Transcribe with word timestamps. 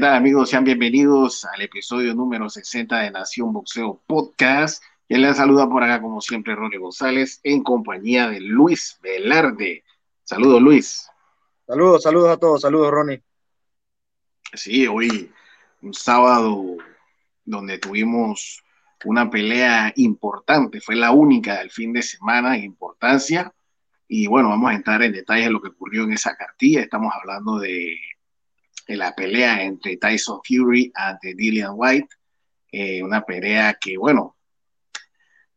¿Qué 0.00 0.06
tal 0.06 0.14
amigos? 0.14 0.48
Sean 0.48 0.64
bienvenidos 0.64 1.44
al 1.44 1.60
episodio 1.60 2.14
número 2.14 2.48
60 2.48 3.00
de 3.00 3.10
Nación 3.10 3.52
Boxeo 3.52 4.00
Podcast. 4.06 4.82
Quien 5.06 5.20
les 5.20 5.36
saluda 5.36 5.68
por 5.68 5.82
acá, 5.82 6.00
como 6.00 6.22
siempre, 6.22 6.54
Ronnie 6.54 6.78
González, 6.78 7.38
en 7.42 7.62
compañía 7.62 8.30
de 8.30 8.40
Luis 8.40 8.98
Velarde. 9.02 9.84
Saludos, 10.24 10.62
Luis. 10.62 11.06
Saludos, 11.66 12.02
saludos 12.02 12.30
a 12.30 12.38
todos. 12.38 12.62
Saludos, 12.62 12.90
Ronnie. 12.90 13.22
Sí, 14.54 14.86
hoy 14.86 15.30
un 15.82 15.92
sábado 15.92 16.78
donde 17.44 17.76
tuvimos 17.76 18.64
una 19.04 19.28
pelea 19.28 19.92
importante, 19.96 20.80
fue 20.80 20.96
la 20.96 21.10
única 21.10 21.58
del 21.58 21.70
fin 21.70 21.92
de 21.92 22.00
semana 22.00 22.56
en 22.56 22.64
importancia. 22.64 23.52
Y 24.08 24.28
bueno, 24.28 24.48
vamos 24.48 24.70
a 24.70 24.76
entrar 24.76 25.02
en 25.02 25.12
detalles 25.12 25.44
de 25.44 25.52
lo 25.52 25.60
que 25.60 25.68
ocurrió 25.68 26.04
en 26.04 26.14
esa 26.14 26.34
cartilla. 26.36 26.80
Estamos 26.80 27.12
hablando 27.14 27.58
de 27.58 27.98
de 28.90 28.96
la 28.96 29.14
pelea 29.14 29.62
entre 29.62 29.98
Tyson 29.98 30.40
Fury 30.42 30.90
ante 30.92 31.34
Dillian 31.34 31.74
White, 31.76 32.08
eh, 32.72 33.00
una 33.04 33.22
pelea 33.22 33.78
que, 33.80 33.96
bueno, 33.96 34.36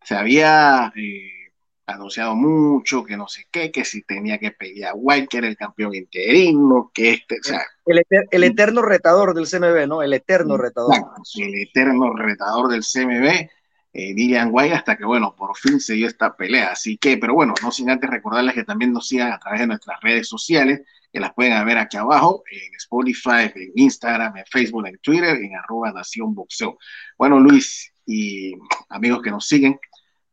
se 0.04 0.14
había 0.14 0.94
eh, 0.96 1.52
anunciado 1.88 2.36
mucho, 2.36 3.04
que 3.04 3.18
no 3.18 3.28
sé 3.28 3.48
qué, 3.50 3.72
que 3.72 3.86
si 3.86 4.04
tenía 4.04 4.38
que 4.38 4.52
pelear 4.52 4.92
a 4.92 4.96
White, 4.96 5.28
que 5.30 5.38
era 5.40 5.48
el 5.48 5.58
campeón 5.58 5.96
interino, 5.96 6.92
que 6.94 7.14
este, 7.14 7.40
o 7.40 7.44
sea... 7.44 7.64
El, 7.86 8.44
eterno 8.44 8.84
retador 8.84 9.34
del 9.34 9.48
CMB, 9.48 9.88
¿no? 9.88 10.04
El 10.04 10.14
eterno 10.14 10.56
retador. 10.56 10.94
el 11.36 11.56
eterno 11.56 12.14
retador 12.14 12.70
del 12.70 12.84
CMB, 12.84 13.50
eh, 13.94 14.14
Dillian 14.16 14.50
White, 14.52 14.74
hasta 14.74 14.98
que, 14.98 15.06
bueno, 15.06 15.36
por 15.36 15.56
fin 15.56 15.80
se 15.80 15.94
dio 15.94 16.08
esta 16.08 16.36
pelea. 16.36 16.72
Así 16.72 16.98
que, 16.98 17.18
pero 17.18 17.36
bueno, 17.36 17.54
no 17.62 17.72
sin 17.72 17.90
antes 17.90 18.10
recordarles 18.10 18.56
que 18.56 18.64
también 18.64 18.92
nos 18.92 19.08
sigan 19.08 19.32
a 19.32 19.40
través 19.40 19.62
de 19.62 19.68
nuestras 19.68 20.02
redes 20.02 20.28
sociales, 20.28 20.82
que 21.12 21.20
las 21.20 21.34
pueden 21.34 21.64
ver 21.64 21.78
aquí 21.78 21.98
abajo, 21.98 22.44
en 22.50 22.74
Spotify, 22.76 23.52
en 23.54 23.72
Instagram, 23.76 24.36
en 24.38 24.46
Facebook, 24.48 24.88
en 24.88 24.98
Twitter, 24.98 25.38
en 25.38 25.56
arroba 25.56 25.92
Nación 25.92 26.34
Boxeo. 26.34 26.80
Bueno, 27.18 27.40
Luis 27.40 27.94
y 28.06 28.54
amigos 28.90 29.22
que 29.22 29.30
nos 29.30 29.48
siguen, 29.48 29.80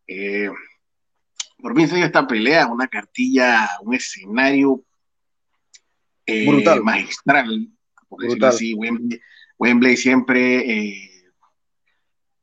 eh, 0.07 0.51
por 1.59 1.77
fin 1.77 1.87
se 1.87 1.97
dio 1.97 2.07
esta 2.07 2.27
pelea, 2.27 2.67
una 2.67 2.89
cartilla, 2.89 3.69
un 3.83 3.95
escenario 3.95 4.83
eh, 6.25 6.47
Brutal. 6.47 6.83
magistral, 6.83 7.69
por 8.09 8.23
decirlo 8.23 8.47
así, 8.47 8.75
Wembley, 9.59 9.97
siempre 9.99 10.59
eh, 10.61 11.10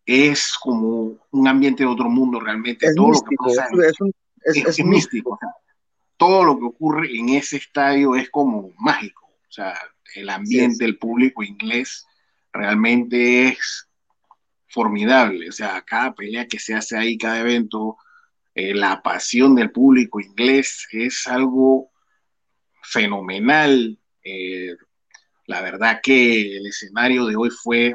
es 0.07 0.53
como 0.59 1.17
un 1.31 1.47
ambiente 1.47 1.83
de 1.83 1.89
otro 1.89 2.09
mundo 2.09 2.39
realmente. 2.39 2.87
Es 2.87 2.95
Todo 2.95 3.09
místico, 3.09 3.45
lo 3.45 3.53
que 3.53 3.59
pasa 3.59 4.71
es, 4.71 4.85
místico 4.85 5.37
todo 6.17 6.43
lo 6.43 6.57
que 6.57 6.65
ocurre 6.65 7.15
en 7.15 7.29
ese 7.29 7.57
estadio 7.57 8.15
es 8.15 8.29
como 8.29 8.73
mágico. 8.79 9.25
O 9.27 9.51
sea, 9.51 9.79
el 10.15 10.29
ambiente, 10.29 10.83
el 10.83 10.97
público 10.97 11.43
inglés 11.43 12.05
realmente 12.51 13.49
es 13.49 13.87
formidable. 14.67 15.49
O 15.49 15.51
sea, 15.51 15.81
cada 15.83 16.15
pelea 16.15 16.47
que 16.47 16.59
se 16.59 16.73
hace 16.73 16.97
ahí, 16.97 17.17
cada 17.17 17.39
evento, 17.39 17.97
eh, 18.55 18.73
la 18.73 19.01
pasión 19.03 19.55
del 19.55 19.71
público 19.71 20.19
inglés 20.19 20.87
es 20.91 21.27
algo 21.27 21.91
fenomenal. 22.81 23.99
Eh, 24.23 24.75
la 25.45 25.61
verdad 25.61 25.99
que 26.01 26.57
el 26.57 26.65
escenario 26.65 27.25
de 27.27 27.35
hoy 27.35 27.49
fue 27.51 27.93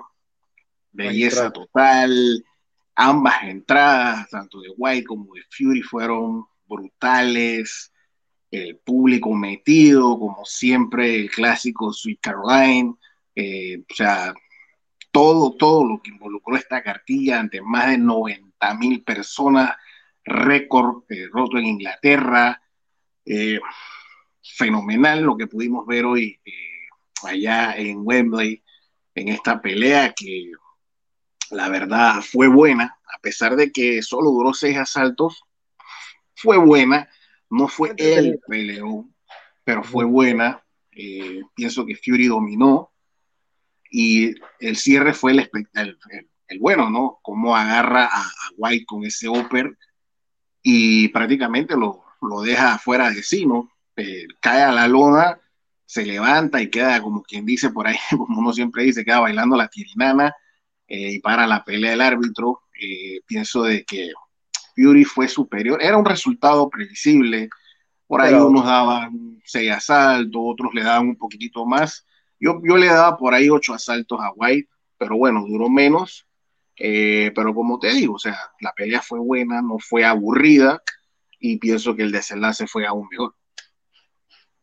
belleza 0.92 1.50
total. 1.50 2.44
Ambas 2.94 3.42
entradas, 3.44 4.28
tanto 4.30 4.60
de 4.60 4.68
White 4.76 5.06
como 5.06 5.34
de 5.34 5.42
Fury, 5.50 5.82
fueron 5.82 6.44
brutales. 6.66 7.92
El 8.50 8.76
público 8.78 9.32
metido, 9.34 10.18
como 10.18 10.44
siempre, 10.44 11.16
el 11.16 11.30
clásico 11.30 11.90
Sweet 11.90 12.20
Caroline, 12.20 12.94
eh, 13.34 13.78
o 13.78 13.94
sea, 13.94 14.34
todo, 15.10 15.56
todo 15.56 15.86
lo 15.86 16.02
que 16.02 16.10
involucró 16.10 16.56
esta 16.56 16.82
cartilla 16.82 17.40
ante 17.40 17.62
más 17.62 17.88
de 17.88 17.98
90 17.98 18.74
mil 18.74 19.02
personas, 19.02 19.74
récord 20.24 21.04
eh, 21.08 21.28
roto 21.32 21.56
en 21.56 21.64
Inglaterra, 21.64 22.62
eh, 23.24 23.58
fenomenal 24.42 25.22
lo 25.22 25.36
que 25.36 25.46
pudimos 25.46 25.86
ver 25.86 26.04
hoy 26.04 26.38
allá 27.24 27.74
en 27.76 28.00
Wembley, 28.02 28.62
en 29.14 29.28
esta 29.28 29.62
pelea 29.62 30.12
que 30.12 30.52
la 31.52 31.68
verdad 31.68 32.20
fue 32.22 32.48
buena, 32.48 32.98
a 33.14 33.18
pesar 33.20 33.56
de 33.56 33.70
que 33.70 34.02
solo 34.02 34.30
duró 34.30 34.52
seis 34.54 34.76
asaltos, 34.76 35.44
fue 36.34 36.58
buena 36.58 37.08
no 37.52 37.68
fue 37.68 37.92
el 37.98 38.40
peleón, 38.48 39.14
pero 39.62 39.84
fue 39.84 40.06
buena. 40.06 40.64
Eh, 40.90 41.42
pienso 41.54 41.84
que 41.84 41.96
Fury 41.96 42.26
dominó 42.26 42.90
y 43.90 44.34
el 44.58 44.76
cierre 44.76 45.12
fue 45.12 45.32
el, 45.32 45.50
el, 45.74 46.58
bueno, 46.58 46.88
¿no? 46.88 47.18
Cómo 47.22 47.54
agarra 47.54 48.08
a, 48.10 48.24
White 48.56 48.86
con 48.86 49.04
ese 49.04 49.28
upper 49.28 49.76
y 50.62 51.08
prácticamente 51.08 51.76
lo, 51.76 52.02
lo 52.22 52.40
deja 52.40 52.78
fuera 52.78 53.10
de 53.10 53.22
sí, 53.22 53.44
¿no? 53.44 53.70
Eh, 53.96 54.26
cae 54.40 54.62
a 54.62 54.72
la 54.72 54.88
lona, 54.88 55.38
se 55.84 56.06
levanta 56.06 56.62
y 56.62 56.70
queda 56.70 57.02
como 57.02 57.22
quien 57.22 57.44
dice 57.44 57.68
por 57.68 57.86
ahí, 57.86 57.98
como 58.16 58.40
uno 58.40 58.54
siempre 58.54 58.84
dice, 58.84 59.04
queda 59.04 59.20
bailando 59.20 59.58
la 59.58 59.68
tirinana 59.68 60.34
eh, 60.92 61.12
y 61.12 61.20
para 61.20 61.46
la 61.46 61.64
pelea 61.64 61.92
del 61.92 62.02
árbitro. 62.02 62.64
pienso 63.26 63.62
de 63.62 63.82
que 63.82 64.12
Fury 64.76 65.04
fue 65.04 65.26
superior. 65.26 65.82
Era 65.82 65.96
un 65.96 66.04
resultado 66.04 66.68
previsible. 66.68 67.48
Por 68.06 68.20
ahí 68.20 68.34
unos 68.34 68.66
daban 68.66 69.40
seis 69.42 69.70
asaltos, 69.70 70.42
otros 70.44 70.74
le 70.74 70.82
daban 70.82 71.08
un 71.08 71.16
poquitito 71.16 71.64
más. 71.64 72.04
Yo, 72.38 72.60
yo 72.62 72.76
le 72.76 72.88
daba 72.88 73.16
por 73.16 73.32
ahí 73.32 73.48
ocho 73.48 73.72
asaltos 73.72 74.20
a 74.20 74.32
White, 74.36 74.68
pero 74.98 75.16
bueno, 75.16 75.46
duró 75.48 75.70
menos. 75.70 76.26
Eh, 76.76 77.32
pero 77.34 77.54
como 77.54 77.78
te 77.78 77.90
digo, 77.94 78.16
o 78.16 78.18
sea, 78.18 78.36
la 78.60 78.72
pelea 78.72 79.00
fue 79.00 79.18
buena, 79.18 79.62
no 79.62 79.78
fue 79.78 80.04
aburrida 80.04 80.82
y 81.38 81.56
pienso 81.56 81.96
que 81.96 82.02
el 82.02 82.12
desenlace 82.12 82.66
fue 82.66 82.86
aún 82.86 83.08
mejor. 83.10 83.34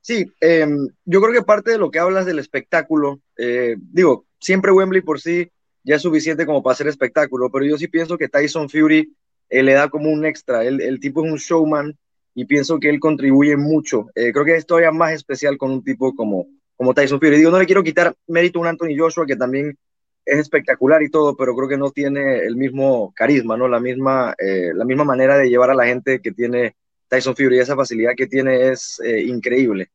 Sí, 0.01 0.31
em, 0.41 0.89
yo 1.05 1.21
creo 1.21 1.33
que 1.33 1.41
parte 1.41 1.71
de 1.71 1.79
lo 1.79 1.89
que 1.89 1.99
hablas 1.99 2.27
del 2.27 2.37
espectáculo, 2.37 3.19
eh, 3.35 3.77
digo, 3.79 4.27
siempre 4.39 4.71
Wembley 4.71 5.01
por 5.01 5.19
sí 5.19 5.51
ya 5.83 5.95
es 5.95 6.01
suficiente 6.01 6.45
como 6.45 6.61
para 6.61 6.73
hacer 6.73 6.87
espectáculo, 6.87 7.49
pero 7.51 7.65
yo 7.65 7.77
sí 7.77 7.87
pienso 7.87 8.17
que 8.17 8.27
Tyson 8.27 8.69
Fury 8.69 9.13
él 9.49 9.65
le 9.65 9.73
da 9.73 9.89
como 9.89 10.09
un 10.09 10.25
extra. 10.25 10.63
El, 10.63 10.99
tipo 10.99 11.25
es 11.25 11.31
un 11.31 11.37
showman 11.37 11.97
y 12.35 12.45
pienso 12.45 12.79
que 12.79 12.89
él 12.89 12.99
contribuye 12.99 13.57
mucho. 13.57 14.07
Eh, 14.15 14.31
creo 14.31 14.45
que 14.45 14.55
es 14.55 14.65
todavía 14.65 14.91
más 14.91 15.13
especial 15.13 15.57
con 15.57 15.71
un 15.71 15.83
tipo 15.83 16.13
como, 16.15 16.47
como 16.75 16.93
Tyson 16.93 17.19
Fury. 17.19 17.37
Digo, 17.37 17.51
no 17.51 17.59
le 17.59 17.65
quiero 17.65 17.83
quitar 17.83 18.15
mérito 18.27 18.59
a 18.59 18.61
un 18.61 18.67
Anthony 18.67 18.97
Joshua 18.97 19.25
que 19.25 19.35
también 19.35 19.77
es 20.25 20.37
espectacular 20.37 21.01
y 21.01 21.09
todo, 21.09 21.35
pero 21.35 21.55
creo 21.55 21.67
que 21.67 21.77
no 21.77 21.89
tiene 21.89 22.39
el 22.39 22.55
mismo 22.55 23.11
carisma, 23.15 23.57
¿no? 23.57 23.67
La 23.67 23.79
misma, 23.79 24.35
eh, 24.37 24.71
la 24.75 24.85
misma 24.85 25.03
manera 25.03 25.37
de 25.37 25.49
llevar 25.49 25.71
a 25.71 25.75
la 25.75 25.85
gente 25.85 26.21
que 26.21 26.31
tiene 26.31 26.75
Tyson 27.07 27.35
Fury. 27.35 27.59
Esa 27.59 27.75
facilidad 27.75 28.13
que 28.15 28.27
tiene 28.27 28.69
es 28.69 29.01
eh, 29.03 29.21
increíble. 29.21 29.89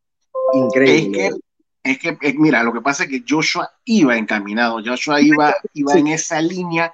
Increíble. 0.53 1.27
Es 1.27 1.35
que, 1.35 1.41
es 1.85 1.99
que 1.99 2.17
mira, 2.37 2.63
lo 2.63 2.73
que 2.73 2.81
pasa 2.81 3.05
es 3.05 3.11
que 3.11 3.25
Joshua 3.29 3.71
iba 3.85 4.17
encaminado, 4.17 4.81
Joshua 4.85 5.21
iba, 5.21 5.55
iba 5.75 5.95
en 5.95 6.09
esa 6.09 6.41
línea 6.41 6.93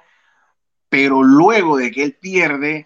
pero 0.91 1.23
luego 1.23 1.77
de 1.77 1.89
que 1.89 2.03
él 2.03 2.17
pierde, 2.19 2.85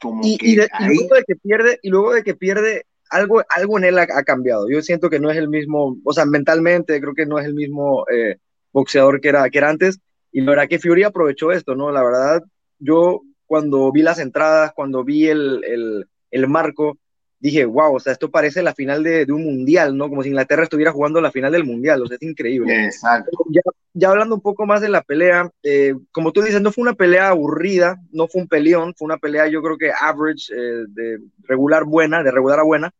como 0.00 0.22
y, 0.24 0.38
que 0.38 0.66
luego 0.80 1.16
de 1.16 1.24
que 1.26 1.36
pierde, 1.36 1.78
y 1.82 1.90
luego 1.90 2.14
de 2.14 2.24
que 2.24 2.34
pierde, 2.34 2.86
algo, 3.10 3.42
algo 3.50 3.76
en 3.76 3.84
él 3.84 3.98
ha, 3.98 4.06
cambiado. 4.22 4.70
Yo 4.70 4.80
siento 4.80 5.10
que 5.10 5.20
no 5.20 5.30
es 5.30 5.36
el 5.36 5.50
mismo, 5.50 5.98
o 6.02 6.12
sea, 6.14 6.24
mentalmente 6.24 6.98
creo 7.02 7.12
que 7.14 7.26
no 7.26 7.38
es 7.38 7.44
el 7.44 7.52
mismo 7.52 8.06
eh, 8.10 8.38
boxeador 8.72 9.20
que 9.20 9.28
era, 9.28 9.50
que 9.50 9.58
era 9.58 9.68
antes, 9.68 10.00
y 10.32 10.40
la 10.40 10.52
verdad 10.52 10.68
que 10.68 10.78
Fury 10.78 11.02
aprovechó 11.02 11.52
esto, 11.52 11.74
¿no? 11.74 11.92
La 11.92 12.02
verdad, 12.02 12.42
yo 12.78 13.20
cuando 13.44 13.92
vi 13.92 14.00
las 14.00 14.18
entradas, 14.18 14.72
cuando 14.74 15.04
vi 15.04 15.26
el, 15.26 15.62
el, 15.64 16.08
el 16.30 16.48
marco, 16.48 16.96
dije, 17.44 17.66
wow, 17.66 17.94
o 17.94 18.00
sea, 18.00 18.14
esto 18.14 18.30
parece 18.30 18.62
la 18.62 18.74
final 18.74 19.02
de, 19.02 19.26
de, 19.26 19.32
un 19.32 19.44
mundial, 19.44 19.94
¿no? 19.94 20.08
Como 20.08 20.22
si 20.22 20.30
Inglaterra 20.30 20.62
estuviera 20.62 20.92
jugando 20.92 21.20
la 21.20 21.30
final 21.30 21.52
del 21.52 21.64
mundial, 21.64 22.00
o 22.00 22.06
sea, 22.06 22.16
es 22.18 22.22
increíble. 22.22 22.86
Exacto. 22.86 23.36
Ya, 23.50 23.60
ya 23.92 24.08
hablando 24.08 24.34
un 24.34 24.40
poco 24.40 24.64
más 24.64 24.80
de 24.80 24.88
la 24.88 25.02
pelea, 25.02 25.50
eh, 25.62 25.94
como 26.10 26.32
tú 26.32 26.40
dices, 26.40 26.62
no 26.62 26.72
fue 26.72 26.80
una 26.80 26.94
pelea 26.94 27.28
aburrida, 27.28 28.00
no 28.12 28.28
fue 28.28 28.40
un 28.40 28.48
peleón, 28.48 28.94
fue 28.96 29.04
una 29.04 29.18
pelea 29.18 29.46
yo 29.46 29.60
creo 29.60 29.76
que 29.76 29.92
average, 29.92 30.54
eh, 30.54 30.84
de 30.88 31.18
regular 31.42 31.84
buena, 31.84 32.22
de 32.22 32.30
regular 32.30 32.60
a 32.60 32.62
buena. 32.62 32.90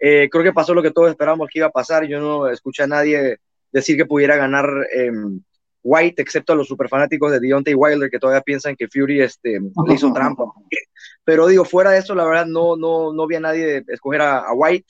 Eh, 0.00 0.28
creo 0.28 0.42
que 0.42 0.52
pasó 0.52 0.74
lo 0.74 0.82
que 0.82 0.90
todos 0.90 1.10
esperábamos 1.10 1.48
que 1.48 1.60
iba 1.60 1.68
a 1.68 1.70
pasar, 1.70 2.04
yo 2.04 2.18
no 2.18 2.48
escuché 2.48 2.82
a 2.82 2.88
nadie 2.88 3.38
decir 3.70 3.96
que 3.96 4.06
pudiera 4.06 4.34
ganar 4.34 4.66
em, 4.92 5.40
White, 5.84 6.20
excepto 6.20 6.52
a 6.52 6.56
los 6.56 6.66
superfanáticos 6.66 7.30
de 7.30 7.38
Deontay 7.38 7.74
Wilder 7.74 8.10
que 8.10 8.18
todavía 8.18 8.42
piensan 8.42 8.74
que 8.74 8.88
Fury 8.88 9.20
este, 9.20 9.60
le 9.60 9.94
hizo 9.94 10.12
trampa. 10.12 10.46
Pero 11.24 11.46
digo, 11.46 11.64
fuera 11.64 11.90
de 11.90 11.98
eso, 11.98 12.14
la 12.14 12.24
verdad, 12.24 12.46
no, 12.46 12.76
no, 12.76 13.12
no 13.12 13.26
vi 13.26 13.36
a 13.36 13.40
nadie 13.40 13.82
escoger 13.88 14.20
a, 14.20 14.52
White. 14.52 14.86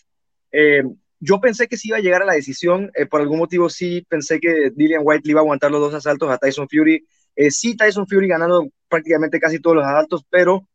Eh, 0.52 0.82
yo 1.20 1.40
pensé 1.40 1.68
que 1.68 1.76
sí 1.76 1.88
iba 1.88 1.98
a 1.98 2.00
llegar 2.00 2.22
a 2.22 2.26
la 2.26 2.34
decisión, 2.34 2.90
eh, 2.94 3.06
por 3.06 3.20
algún 3.20 3.38
motivo 3.38 3.70
sí 3.70 4.04
pensé 4.08 4.40
que 4.40 4.70
Dillian 4.74 5.02
White 5.04 5.22
le 5.24 5.30
iba 5.30 5.40
a 5.40 5.42
aguantar 5.42 5.70
los 5.70 5.80
dos 5.80 5.94
asaltos 5.94 6.30
a 6.30 6.38
Tyson 6.38 6.68
Fury. 6.68 7.06
Eh, 7.36 7.50
sí, 7.50 7.76
Tyson 7.76 8.06
Fury 8.06 8.28
ganando 8.28 8.68
prácticamente 8.88 9.40
casi 9.40 9.60
todos 9.60 9.76
los 9.76 9.86
asaltos, 9.86 10.24
pero 10.28 10.68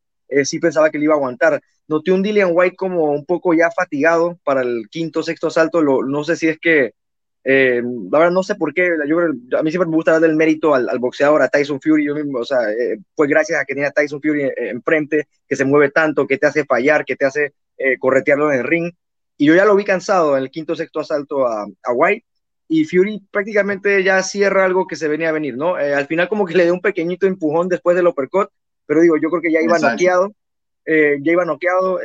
sí 0.43 0.59
pensaba 0.59 0.91
que 0.91 0.99
le 0.99 1.05
iba 1.05 1.15
a 1.15 1.17
aguantar. 1.17 1.59
Noté 1.87 2.11
un 2.11 2.21
Dillian 2.21 2.51
White 2.53 2.75
como 2.75 3.11
un 3.11 3.25
poco 3.25 3.53
ya 3.55 3.71
fatigado 3.71 4.39
para 4.43 4.61
el 4.61 4.87
quinto, 4.89 5.23
sexto 5.23 5.47
asalto. 5.47 5.81
no 5.81 6.23
sé 6.23 6.35
si 6.35 6.47
es 6.47 6.59
que 6.59 6.93
Eh, 7.43 7.81
la 8.11 8.19
verdad 8.19 8.33
no 8.33 8.43
sé 8.43 8.55
por 8.55 8.73
qué, 8.73 8.89
yo, 9.07 9.19
a 9.57 9.63
mí 9.63 9.71
siempre 9.71 9.89
me 9.89 9.95
gusta 9.95 10.11
darle 10.11 10.27
el 10.27 10.35
mérito 10.35 10.75
al, 10.75 10.99
boxeador, 10.99 11.41
a 11.41 11.47
Tyson 11.47 11.79
Fury, 11.81 12.05
yo 12.05 12.15
mismo, 12.15 12.39
o 12.39 12.45
sea, 12.45 12.69
eh, 12.71 12.99
fue 13.15 13.27
gracias 13.27 13.61
a 13.61 13.65
que 13.65 13.73
tenía 13.73 13.91
Tyson 13.91 14.21
Fury 14.21 14.51
enfrente, 14.57 15.27
que 15.47 15.55
se 15.55 15.65
mueve 15.65 15.89
tanto, 15.89 16.27
que 16.27 16.37
te 16.37 16.47
hace 16.47 16.65
fallar, 16.65 17.05
que 17.05 17.15
te 17.15 17.25
hace 17.25 17.53
eh, 17.77 17.97
corretearlo 17.97 18.51
en 18.51 18.59
el 18.59 18.65
ring, 18.65 18.91
y 19.37 19.45
yo 19.45 19.55
ya 19.55 19.63
lo 19.63 19.75
vi 19.75 19.85
cansado 19.85 20.35
en 20.35 20.43
el 20.43 20.51
quinto 20.51 20.75
sexto 20.75 20.99
asalto 20.99 21.47
a, 21.47 21.63
a 21.63 21.93
White, 21.93 22.25
y 22.67 22.85
Fury 22.85 23.25
prácticamente 23.31 24.03
ya 24.03 24.21
cierra 24.21 24.65
algo 24.65 24.85
que 24.85 24.97
se 24.97 25.07
venía 25.07 25.29
a 25.29 25.33
venir, 25.33 25.57
¿no? 25.57 25.75
al 25.75 26.07
final 26.07 26.27
como 26.27 26.45
que 26.45 26.55
le 26.55 26.65
dio 26.65 26.73
un 26.73 26.81
pequeñito 26.81 27.25
empujón 27.25 27.69
después 27.69 27.95
del 27.95 28.07
uppercut, 28.07 28.49
pero 28.85 29.01
digo, 29.01 29.15
yo 29.17 29.29
creo 29.29 29.41
que 29.41 29.51
ya 29.51 29.61
iba 29.61 29.79
noqueado, 29.79 30.33
ya 30.85 31.31
iba 31.31 31.45
noqueado, 31.45 31.99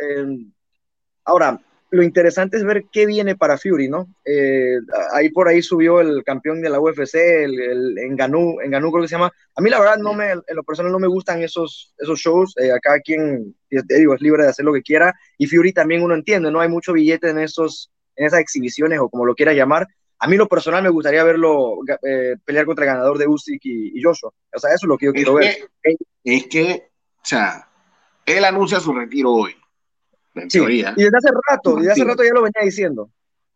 ahora, 1.25 1.61
lo 1.95 2.03
interesante 2.03 2.57
es 2.57 2.65
ver 2.65 2.87
qué 2.91 3.07
viene 3.07 3.37
para 3.37 3.57
Fury, 3.57 3.89
¿no? 3.89 4.09
Eh, 4.25 4.79
ahí 5.13 5.29
por 5.29 5.47
ahí 5.47 5.63
subió 5.63 6.01
el 6.01 6.25
campeón 6.25 6.61
de 6.61 6.69
la 6.69 6.81
UFC, 6.81 7.15
el, 7.15 7.61
el 7.61 7.99
Enganú, 7.99 8.61
Enganú 8.61 8.91
creo 8.91 9.03
que 9.03 9.09
se 9.09 9.15
llama. 9.15 9.31
A 9.55 9.61
mí 9.61 9.71
la 9.71 9.79
verdad 9.79 9.99
no 9.99 10.13
me, 10.13 10.33
en 10.33 10.57
lo 10.57 10.65
personal 10.65 10.91
no 10.91 10.99
me 10.99 11.07
gustan 11.07 11.41
esos, 11.43 11.95
esos 11.97 12.19
shows. 12.19 12.57
Eh, 12.57 12.73
acá 12.73 12.99
quien, 12.99 13.55
te 13.69 13.95
digo, 13.97 14.13
es 14.13 14.21
libre 14.21 14.43
de 14.43 14.49
hacer 14.49 14.65
lo 14.65 14.73
que 14.73 14.83
quiera. 14.83 15.15
Y 15.39 15.47
Fury 15.47 15.73
también 15.73 16.03
uno 16.03 16.15
entiende, 16.15 16.51
no 16.51 16.61
hay 16.61 16.69
mucho 16.69 16.93
billete 16.93 17.31
en 17.31 17.39
esos, 17.39 17.93
en 18.17 18.27
esas 18.27 18.41
exhibiciones 18.41 18.99
o 18.99 19.09
como 19.09 19.25
lo 19.25 19.37
quieras 19.37 19.55
llamar. 19.55 19.87
A 20.19 20.27
mí 20.27 20.37
lo 20.37 20.49
personal 20.49 20.83
me 20.83 20.91
gustaría 20.91 21.23
verlo 21.23 21.77
eh, 22.03 22.35
pelear 22.45 22.67
contra 22.67 22.87
el 22.87 22.91
ganador 22.91 23.19
de 23.19 23.29
Usyk 23.29 23.61
y, 23.63 24.03
Joshua. 24.03 24.33
O 24.53 24.59
sea, 24.59 24.71
eso 24.71 24.87
es 24.87 24.89
lo 24.89 24.99
que 24.99 25.07
yo 25.07 25.13
quiero 25.13 25.35
ver. 25.35 25.71
Es 26.25 26.47
que, 26.49 26.89
o 27.19 27.25
sea, 27.25 27.69
él 28.27 28.45
anuncia 28.45 28.81
su 28.81 28.93
retiro 28.93 29.31
hoy 29.31 29.55
sí, 30.49 30.59
Y 30.59 30.83
desde 30.83 31.17
hace 31.17 31.31
rato, 31.49 31.77
desde 31.77 31.93
hace 31.93 32.05
rato 32.05 32.23
ya 32.25 32.33
lo 32.33 32.43
venía 32.43 32.65
diciendo. 32.65 33.11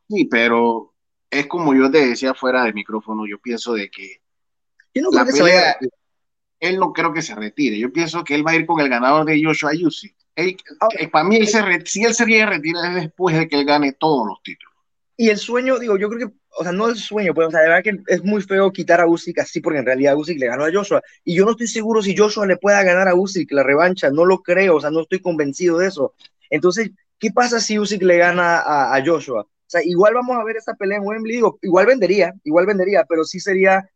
Sí, 0.08 0.24
pero 0.24 0.94
es 1.30 1.46
como 1.46 1.74
yo 1.74 1.90
te 1.90 2.06
decía 2.06 2.34
fuera 2.34 2.64
del 2.64 2.74
micrófono, 2.74 3.26
yo 3.26 3.38
pienso 3.38 3.74
de 3.74 3.90
que, 3.90 4.20
no 4.94 5.10
la 5.10 5.24
pelea, 5.24 5.76
él 6.60 6.78
no 6.78 6.92
creo 6.92 7.12
que 7.12 7.22
se 7.22 7.34
retire. 7.34 7.78
Yo 7.78 7.92
pienso 7.92 8.24
que 8.24 8.34
él 8.34 8.46
va 8.46 8.52
a 8.52 8.56
ir 8.56 8.66
con 8.66 8.80
el 8.80 8.88
ganador 8.88 9.24
de 9.24 9.42
Joshua 9.42 9.74
Yusi. 9.74 10.12
Ah, 10.80 10.88
para 11.10 11.24
mí, 11.24 11.44
se 11.46 11.62
si 11.84 12.04
él 12.04 12.14
se 12.14 12.24
retira 12.24 12.88
es 12.88 12.94
después 12.94 13.36
de 13.36 13.48
que 13.48 13.58
él 13.58 13.64
gane 13.64 13.92
todos 13.92 14.26
los 14.26 14.42
títulos. 14.42 14.74
Y 15.16 15.30
el 15.30 15.38
sueño, 15.38 15.78
digo, 15.80 15.98
yo 15.98 16.08
creo 16.08 16.28
que, 16.28 16.34
o 16.58 16.62
sea, 16.62 16.70
no 16.70 16.88
el 16.88 16.96
sueño, 16.96 17.34
pues, 17.34 17.48
o 17.48 17.50
sea, 17.50 17.60
de 17.60 17.68
verdad 17.68 17.82
que 17.82 17.98
es 18.06 18.22
muy 18.22 18.40
feo 18.40 18.72
quitar 18.72 19.00
a 19.00 19.08
Usyk 19.08 19.40
así, 19.40 19.60
porque 19.60 19.80
en 19.80 19.86
realidad 19.86 20.16
Usyk 20.16 20.38
le 20.38 20.46
ganó 20.46 20.64
a 20.64 20.72
Joshua. 20.72 21.02
Y 21.24 21.34
yo 21.34 21.44
no 21.44 21.52
estoy 21.52 21.66
seguro 21.66 22.02
si 22.02 22.16
Joshua 22.16 22.46
le 22.46 22.56
pueda 22.56 22.84
ganar 22.84 23.08
a 23.08 23.16
Usyk 23.16 23.50
la 23.50 23.64
revancha, 23.64 24.10
no 24.10 24.24
lo 24.24 24.38
creo, 24.42 24.76
o 24.76 24.80
sea, 24.80 24.90
no 24.90 25.02
estoy 25.02 25.18
convencido 25.18 25.78
de 25.78 25.88
eso. 25.88 26.14
Entonces, 26.50 26.90
¿qué 27.18 27.30
pasa 27.30 27.60
si 27.60 27.78
Usyk 27.78 28.02
le 28.02 28.18
gana 28.18 28.58
a, 28.58 29.02
Joshua? 29.04 29.42
O 29.42 29.70
sea, 29.70 29.82
igual 29.84 30.14
vamos 30.14 30.36
a 30.38 30.44
ver 30.44 30.56
esta 30.56 30.74
pelea 30.74 30.98
en 30.98 31.06
Wembley, 31.06 31.36
digo, 31.36 31.58
igual 31.62 31.86
vendería, 31.86 32.34
igual 32.44 32.66
vendería, 32.66 33.04
pero 33.08 33.24
sí 33.24 33.38
sería 33.40 33.88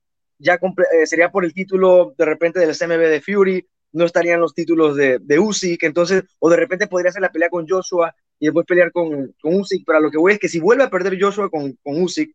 ya 0.43 0.55
eh, 0.55 1.07
sería 1.07 1.31
por 1.31 1.45
el 1.45 1.55
título 1.55 2.15
de 2.19 2.25
repente 2.25 2.59
del 2.59 2.75
SMB 2.75 2.99
de 2.99 3.21
Fury, 3.21 3.67
no 3.93 4.05
estarían 4.05 4.41
los 4.41 4.55
títulos 4.55 4.97
de, 4.97 5.19
de 5.21 5.39
Usyk, 5.39 5.83
entonces, 5.85 6.25
o 6.41 6.51
de 6.51 6.57
repente 6.57 6.89
podría 6.89 7.11
hacer 7.11 7.23
la 7.23 7.31
pelea 7.31 7.49
con 7.49 7.67
Joshua 7.69 8.15
y 8.41 8.47
después 8.47 8.67
pelear 8.67 8.91
con, 8.91 9.35
con 9.41 9.55
Usyk, 9.55 9.85
pero 9.87 10.01
lo 10.01 10.11
que 10.11 10.19
voy 10.19 10.33
es 10.33 10.39
que 10.39 10.49
si 10.49 10.59
vuelve 10.59 10.85
a 10.85 10.91
perder 10.91 11.17
Joshua 11.21 11.49
con, 11.49 11.79
con 11.83 12.03
Usyk, 12.03 12.35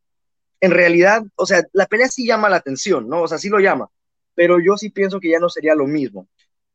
en 0.61 0.71
realidad, 0.71 1.23
o 1.35 1.45
sea, 1.45 1.63
la 1.73 1.85
pelea 1.85 2.07
sí 2.07 2.25
llama 2.25 2.49
la 2.49 2.57
atención, 2.57 3.07
¿no? 3.07 3.23
O 3.23 3.27
sea, 3.27 3.37
sí 3.37 3.49
lo 3.49 3.59
llama, 3.59 3.89
pero 4.33 4.59
yo 4.59 4.77
sí 4.77 4.89
pienso 4.89 5.19
que 5.19 5.29
ya 5.29 5.39
no 5.39 5.49
sería 5.49 5.75
lo 5.75 5.85
mismo. 5.85 6.27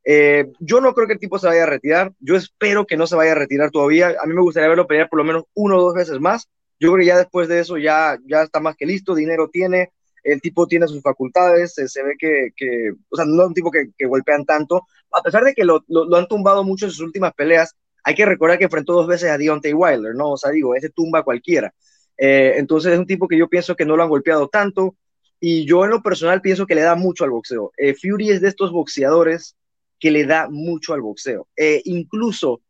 Eh, 0.05 0.51
yo 0.59 0.81
no 0.81 0.95
creo 0.95 1.07
que 1.07 1.15
el 1.15 1.19
tipo 1.19 1.39
se 1.39 1.47
vaya 1.47 1.65
a 1.65 1.67
retirar. 1.67 2.13
Yo 2.21 2.37
espero 2.37 2.87
que 2.87 2.97
no 2.97 3.07
se 3.07 3.17
vaya 3.17 3.33
a 3.33 3.37
retirar 3.37 3.71
todavía. 3.71 4.17
A 4.21 4.27
mí 4.27 4.35
me 4.35 4.43
gustaría 4.43 4.69
verlo 4.69 4.87
pelear 4.87 5.09
por 5.09 5.19
lo 5.19 5.25
menos 5.25 5.45
uno 5.55 5.79
o 5.79 5.83
dos 5.83 5.95
veces 5.95 6.21
más. 6.21 6.49
Yo 6.81 6.93
creo 6.93 7.01
que 7.01 7.07
ya 7.07 7.19
después 7.19 7.49
de 7.49 7.61
eso 7.61 7.79
ya, 7.79 8.19
ya 8.27 8.43
está 8.43 8.61
más 8.61 8.77
que 8.77 8.87
listo. 8.87 9.15
Dinero 9.15 9.49
tiene. 9.49 9.93
El 10.25 10.41
tipo 10.41 10.67
tiene 10.67 10.89
sus 10.89 11.03
facultades. 11.03 11.75
Se, 11.75 12.03
ve 12.03 12.15
que, 12.19 12.51
que, 12.57 12.93
o 13.11 13.17
sea, 13.17 13.25
no 13.25 13.43
es 13.43 13.49
un 13.49 13.55
tipo 13.55 13.71
que, 13.71 13.91
que 13.97 14.07
golpean 14.07 14.45
tanto. 14.45 14.87
A 15.13 15.23
pesar 15.23 15.45
de 15.45 15.55
que 15.55 15.65
lo, 15.65 15.85
lo, 15.89 16.17
han 16.17 16.27
tumbado 16.27 16.65
mucho 16.65 16.87
en 16.87 16.93
sus 16.93 17.01
últimas 17.01 17.33
peleas, 17.35 17.77
hay 18.05 18.15
que 18.15 18.27
recordar 18.27 18.59
que 18.59 18.65
enfrentó 18.65 18.95
dos 18.95 19.07
veces 19.07 19.31
a 19.31 19.39
Deontay 19.39 19.75
Wilder, 19.75 20.15
¿no? 20.15 20.33
O 20.33 20.37
sea, 20.37 20.51
digo, 20.51 20.75
ese 20.75 20.91
tumba 20.91 21.23
cualquiera. 21.23 21.73
Eh, 22.17 22.55
entonces 22.57 22.93
es 22.93 22.99
un 22.99 23.07
tipo 23.07 23.29
que 23.29 23.39
yo 23.39 23.49
pienso 23.49 23.77
que 23.77 23.85
no 23.85 23.97
lo 23.97 24.03
han 24.03 24.09
golpeado 24.09 24.49
tanto. 24.49 24.97
Y 25.39 25.65
yo 25.67 25.85
en 25.85 25.91
lo 25.91 26.03
personal 26.03 26.41
pienso 26.41 26.67
que 26.67 26.77
le 26.77 26.83
da 26.83 26.95
mucho 26.95 27.25
al 27.25 27.31
boxeo. 27.31 27.73
Eh, 27.77 27.95
Fury 27.95 28.31
es 28.31 28.41
de 28.41 28.49
estos 28.49 28.71
boxeadores 28.71 29.57
que 30.03 30.11
le 30.11 30.27
da 30.27 30.49
mucho 30.51 30.95
al 30.95 31.01
boxeo. 31.01 31.47
Eh, 31.57 31.81
incluso, 31.85 32.61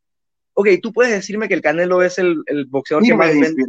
ok, 0.52 0.69
tú 0.82 0.93
puedes 0.93 1.14
decirme 1.14 1.49
que 1.49 1.55
el 1.55 1.62
Canelo 1.62 2.02
es 2.02 2.19
el, 2.19 2.43
el 2.44 2.67
boxeador 2.67 3.02
que 3.02 3.14
más 3.14 3.31
vende. 3.31 3.64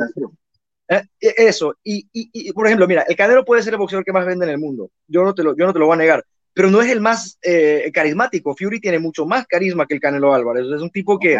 Eh, 0.89 1.01
e, 1.21 1.33
eso, 1.38 1.74
y, 1.81 2.06
y, 2.12 2.51
por 2.51 2.65
ejemplo, 2.65 2.89
mira, 2.89 3.04
el 3.04 3.15
Canelo 3.15 3.45
puede 3.45 3.63
ser 3.63 3.71
el 3.71 3.80
boxeador 3.80 4.04
que 4.04 4.12
más 4.12 4.25
vende 4.25 4.45
en 4.45 4.51
el 4.51 4.57
mundo, 4.57 4.92
yo 5.07 5.24
no 5.24 5.33
te 5.33 5.44
lo, 5.44 5.56
yo 5.56 5.65
no 5.65 5.71
te 5.71 5.80
lo 5.80 5.86
voy 5.86 5.94
a 5.94 6.00
negar, 6.00 6.25
pero 6.54 6.69
no 6.69 6.81
es 6.81 6.92
el 6.92 7.00
más 7.00 7.39
eh, 7.42 7.89
carismático. 7.94 8.54
Fury 8.54 8.81
tiene 8.81 9.00
mucho 9.00 9.25
más 9.25 9.48
carisma 9.48 9.86
que 9.88 9.94
el 9.94 10.01
Canelo 10.01 10.33
Álvarez, 10.33 10.66
es 10.66 10.81
un 10.81 10.92
tipo 10.92 11.18
que, 11.18 11.38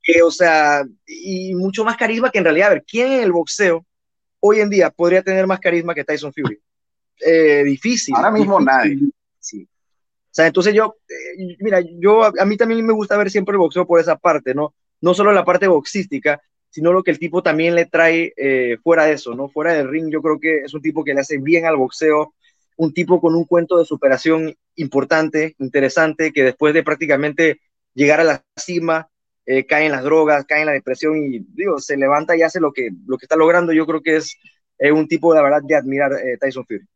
que, 0.00 0.22
o 0.22 0.30
sea, 0.30 0.86
y 1.08 1.56
mucho 1.56 1.84
más 1.84 1.96
carisma 1.96 2.30
que 2.30 2.38
en 2.38 2.44
realidad, 2.44 2.68
a 2.68 2.74
ver, 2.74 2.84
¿quién 2.88 3.10
en 3.10 3.22
el 3.24 3.32
boxeo 3.32 3.84
hoy 4.38 4.60
en 4.60 4.70
día 4.70 4.90
podría 4.90 5.22
tener 5.24 5.48
más 5.48 5.58
carisma 5.58 5.92
que 5.92 6.04
Tyson 6.04 6.32
Fury? 6.32 6.60
difícil. 7.64 8.14
Ahora 8.14 8.30
mismo 8.30 8.60
nadie. 8.60 8.96
Sí 9.40 9.66
entonces 10.46 10.74
yo, 10.74 10.96
eh, 11.08 11.56
mira, 11.60 11.80
yo, 11.98 12.24
a, 12.24 12.44
mí 12.44 12.56
también 12.56 12.84
me 12.86 12.92
gusta 12.92 13.16
ver 13.16 13.30
siempre 13.30 13.52
el 13.52 13.58
boxeo 13.58 13.86
por 13.86 14.00
esa 14.00 14.16
parte, 14.16 14.54
¿no? 14.54 14.74
No 15.00 15.14
solo 15.14 15.32
la 15.32 15.44
parte 15.44 15.66
boxística, 15.68 16.40
sino 16.70 16.92
lo 16.92 17.02
que 17.02 17.10
el 17.10 17.18
tipo 17.18 17.42
también 17.42 17.74
le 17.74 17.86
trae 17.86 18.32
eh, 18.36 18.76
fuera 18.82 19.06
de 19.06 19.14
eso, 19.14 19.34
¿no? 19.34 19.48
Fuera 19.48 19.72
del 19.74 19.88
ring, 19.88 20.10
yo 20.10 20.22
creo 20.22 20.38
que 20.38 20.58
es 20.58 20.74
un 20.74 20.82
tipo 20.82 21.04
que 21.04 21.14
le 21.14 21.20
hace 21.20 21.38
bien 21.38 21.66
al 21.66 21.76
boxeo, 21.76 22.34
un 22.76 22.92
tipo 22.92 23.20
con 23.20 23.34
un 23.34 23.44
cuento 23.44 23.78
de 23.78 23.84
superación 23.84 24.54
importante, 24.76 25.56
interesante, 25.58 26.32
que 26.32 26.44
después 26.44 26.74
de 26.74 26.84
prácticamente 26.84 27.60
llegar 27.94 28.20
a 28.20 28.24
la 28.24 28.44
cima, 28.56 29.08
eh, 29.46 29.66
cae 29.66 29.86
en 29.86 29.92
las 29.92 30.04
drogas, 30.04 30.44
cae 30.46 30.60
en 30.60 30.66
la 30.66 30.72
depresión 30.72 31.16
y, 31.16 31.40
digo, 31.54 31.78
se 31.80 31.96
levanta 31.96 32.36
y 32.36 32.42
hace 32.42 32.60
lo 32.60 32.72
que, 32.72 32.90
lo 33.06 33.16
que 33.18 33.24
está 33.24 33.36
logrando. 33.36 33.72
Yo 33.72 33.86
creo 33.86 34.02
que 34.02 34.16
es 34.16 34.36
un 34.92 35.08
tipo, 35.08 35.34
la 35.34 35.42
verdad, 35.42 35.62
de 35.64 35.74
admirar 35.74 36.12
Tyson 36.40 36.64
Fury. 36.66 36.86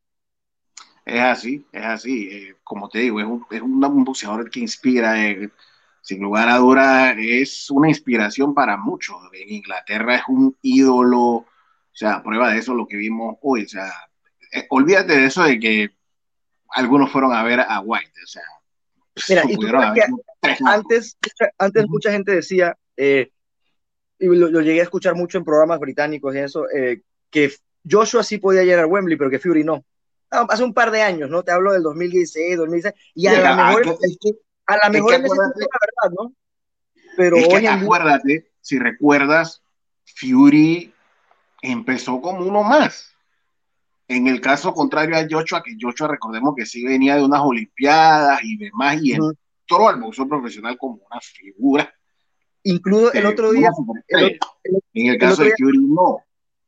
Es 1.05 1.21
así, 1.21 1.67
es 1.73 1.85
así. 1.85 2.29
Eh, 2.31 2.57
como 2.63 2.89
te 2.89 3.01
digo, 3.01 3.21
es 3.21 3.27
un, 3.27 3.45
es 3.51 3.61
un 3.61 4.05
boxeador 4.05 4.51
que 4.51 4.61
inspira. 4.61 5.27
Eh, 5.27 5.51
sin 6.01 6.21
lugar 6.21 6.49
a 6.49 6.57
duda, 6.57 7.13
es 7.13 7.71
una 7.71 7.89
inspiración 7.89 8.55
para 8.55 8.77
muchos. 8.77 9.17
En 9.33 9.53
Inglaterra 9.53 10.17
es 10.17 10.23
un 10.29 10.57
ídolo. 10.63 11.21
O 11.21 11.47
sea, 11.93 12.23
prueba 12.23 12.53
de 12.53 12.59
eso 12.59 12.75
lo 12.75 12.87
que 12.87 12.97
vimos 12.97 13.37
hoy. 13.43 13.65
O 13.65 13.69
sea, 13.69 13.91
eh, 14.53 14.67
olvídate 14.71 15.17
de 15.17 15.27
eso 15.27 15.45
de 15.45 15.59
que 15.59 15.91
algunos 16.71 17.11
fueron 17.11 17.33
a 17.33 17.43
ver 17.43 17.61
a 17.61 17.81
White. 17.81 18.13
O 18.23 18.27
sea, 18.27 18.43
Mira, 19.29 19.43
y 19.49 19.57
tú 19.57 19.67
que 20.43 20.57
antes, 20.65 21.17
antes 21.59 21.89
mucha 21.89 22.11
gente 22.11 22.33
decía, 22.33 22.77
y 22.97 23.27
lo, 24.19 24.49
lo, 24.49 24.61
llegué 24.61 24.81
a 24.81 24.85
escuchar 24.85 25.15
mucho 25.15 25.39
en 25.39 25.45
programas 25.45 25.79
británicos 25.79 26.35
y 26.35 26.39
eso, 26.39 26.65
que 27.31 27.53
Joshua 27.89 28.25
sí 28.25 28.39
podía 28.39 28.65
llegar 28.65 28.85
a 28.85 28.87
Wembley, 28.87 29.17
pero 29.17 29.31
que 29.31 29.39
Fury 29.39 29.65
no 29.65 29.85
hace 30.33 30.65
un 30.65 30.75
par 30.75 30.91
de 30.91 31.03
años, 31.03 31.31
¿no? 31.31 31.43
Te 31.43 31.53
hablo 31.53 31.73
del 31.73 31.83
2016, 31.83 32.57
2016, 32.57 33.13
y 33.15 33.27
a 33.27 33.33
lo 33.33 33.65
mejor, 33.65 33.99
es 34.01 34.19
que, 34.21 34.31
a 34.67 34.77
la 34.77 34.91
mejor 34.91 35.15
es 35.15 35.21
la 35.21 35.29
verdad, 35.29 36.17
¿no? 36.19 36.35
Pero 37.17 37.37
es 37.37 37.49
que 37.49 37.69
acuérdate, 37.69 38.53
si 38.61 38.79
recuerdas, 38.79 39.63
Fury 40.17 40.93
empezó 41.61 42.21
como 42.21 42.47
uno 42.47 42.63
más. 42.63 43.11
En 44.09 44.27
el 44.27 44.41
caso 44.41 44.75
contrario 44.75 45.17
a 45.17 45.27
Joshua, 45.31 45.63
que 45.63 45.77
Joshua 45.81 46.09
recordemos 46.09 46.55
que 46.57 46.67
sí 46.67 46.85
venía 46.85 47.17
de 47.17 47.25
unas 47.25 47.41
Olimpiadas 47.43 48.41
y 48.43 48.57
demás, 48.57 48.99
y 49.03 49.13
entró 49.13 49.89
al 49.89 50.01
boxeo 50.01 50.29
profesional 50.29 50.77
como 50.79 50.95
una 50.95 51.21
figura. 51.21 51.93
Incluso 52.65 53.13
el 53.13 53.27
otro 53.27 53.53
día. 53.53 53.71
en 54.09 55.07
el 55.07 55.19
caso 55.19 55.43
de 55.43 55.53
Fury, 55.59 55.79
no. 55.79 56.19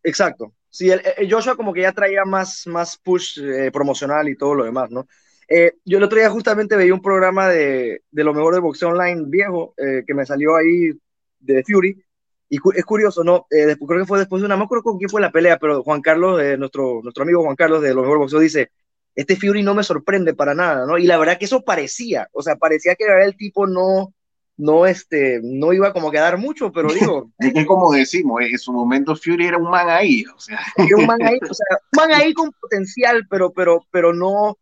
Exacto. 0.02 0.52
Sí, 0.75 0.90
el, 0.90 1.00
Joshua 1.31 1.54
como 1.54 1.73
que 1.73 1.83
ya 1.83 1.93
traía 1.93 2.25
más, 2.25 2.66
más 2.66 2.99
push 2.99 3.38
eh, 3.40 3.71
promocional 3.71 4.28
y 4.28 4.37
todo 4.37 4.57
lo 4.57 4.64
demás, 4.64 4.90
¿no? 4.90 5.07
Eh, 5.49 5.75
yo 5.85 5.99
el 5.99 6.04
otro 6.04 6.19
día 6.19 6.28
justamente 6.31 6.75
veía 6.75 6.93
un 6.93 7.00
programa 7.00 7.49
de, 7.49 8.02
de 8.11 8.25
lo 8.25 8.35
mejor 8.35 8.54
de 8.54 8.61
boxeo 8.61 8.88
online 8.88 9.23
viejo 9.28 9.75
eh, 9.76 10.02
que 10.04 10.14
me 10.14 10.26
salió 10.26 10.57
ahí 10.57 10.90
de 11.38 11.62
Fury. 11.62 12.02
Y 12.49 12.59
es 12.75 12.85
curioso, 12.85 13.23
¿no? 13.23 13.47
Después, 13.50 13.88
creo 13.88 14.00
que 14.00 14.07
fue 14.07 14.19
después 14.19 14.43
de 14.43 14.47
una, 14.47 14.57
no 14.57 14.64
acuerdo 14.64 14.83
con 14.83 14.99
quién 14.99 15.11
fue 15.11 15.21
la 15.21 15.31
pelea, 15.31 15.59
pero 15.59 15.85
Juan 15.85 16.02
Carlos, 16.02 16.43
nuestro, 16.59 17.00
nuestro 17.02 17.23
amigo 17.23 17.45
Juan 17.45 17.57
Carlos 17.57 17.81
de 17.81 17.95
lo 17.95 18.02
mejor 18.02 18.19
boxeo 18.19 18.40
dice, 18.40 18.71
este 19.14 19.37
Fury 19.37 19.62
no 19.62 19.75
me 19.75 19.85
sorprende 19.85 20.35
para 20.35 20.54
nada, 20.54 20.87
¿no? 20.87 20.99
Y 20.99 21.07
la 21.07 21.19
verdad 21.19 21.38
que 21.38 21.45
eso 21.45 21.62
parecía, 21.62 22.28
o 22.33 22.43
sea, 22.43 22.57
parecía 22.57 22.97
que 22.97 23.04
el 23.04 23.37
tipo 23.37 23.66
no, 23.66 24.12
no, 24.56 24.87
este, 24.87 25.40
no 25.42 25.73
iba 25.73 25.92
como 25.92 26.08
a 26.08 26.12
quedar 26.12 26.38
mucho, 26.38 26.73
pero 26.73 26.88
digo. 26.94 27.30
es 27.38 27.52
que 27.52 27.66
como 27.66 27.92
decimos, 27.92 28.42
en 28.42 28.58
su 28.58 28.73
momento 28.73 29.16
Fury 29.16 29.46
era 29.46 29.58
un 29.58 29.70
man 29.70 29.88
ahí, 29.88 30.25
o 30.25 30.38
sea. 30.38 30.61
un 30.76 31.06
man 31.06 31.23
ahí, 31.23 31.38
o 31.49 31.54
sea, 31.54 31.66
un 31.92 31.96
man 31.96 32.12
ahí 32.12 32.32
con 32.32 32.52
potencial, 32.52 33.26
pero, 33.28 33.52
pero, 33.52 33.87
pero 33.90 34.12
no, 34.12 34.50
o 34.50 34.58